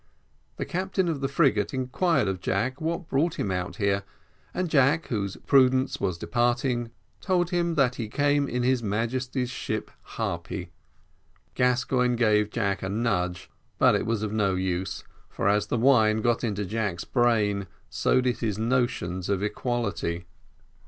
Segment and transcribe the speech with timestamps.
[0.55, 4.01] The captain of the frigate inquired of Jack what brought him out here,
[4.51, 6.89] and Jack, whose prudence was departing,
[7.19, 10.71] told him that he came in his Majesty's ship Harpy.
[11.53, 16.43] Gascoigne gave Jack a nudge, but was of no use, for as the wine got
[16.43, 20.25] into Jack's brain, so did his notions of equality.